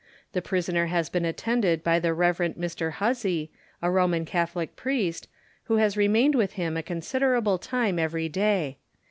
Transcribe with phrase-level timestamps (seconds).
[0.33, 2.37] The prisoner has been attended by the Rev.
[2.57, 2.93] Mr.
[2.93, 3.51] Hussey,
[3.83, 5.27] a Roman Catholic priest,
[5.65, 8.79] who has remained with him a considerable time every day.